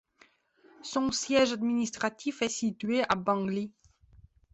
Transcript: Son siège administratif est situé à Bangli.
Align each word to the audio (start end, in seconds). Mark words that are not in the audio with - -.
Son 0.81 1.11
siège 1.11 1.53
administratif 1.53 2.41
est 2.41 2.49
situé 2.49 3.03
à 3.07 3.13
Bangli. 3.13 3.71